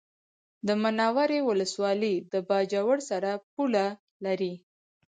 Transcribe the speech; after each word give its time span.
د 0.67 0.69
منورې 0.81 1.39
ولسوالي 1.49 2.15
د 2.31 2.33
باجوړ 2.47 2.97
سره 3.09 3.31
پوله 3.53 3.85
لري 4.25 4.53